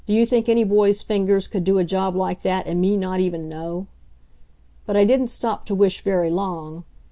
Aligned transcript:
Do 0.07 0.13
you 0.13 0.25
think 0.25 0.49
any 0.49 0.63
boy's 0.63 1.03
fingers 1.03 1.47
could 1.47 1.63
do 1.63 1.77
a 1.77 1.83
job 1.83 2.15
like 2.15 2.41
that 2.41 2.65
and 2.65 2.81
me 2.81 2.97
not 2.97 3.19
even 3.19 3.47
know? 3.47 3.85
But 4.87 4.97
I 4.97 5.05
didn't 5.05 5.27
stop 5.27 5.63
to 5.67 5.75
wish 5.75 6.01
very 6.01 6.31
long. 6.31 6.85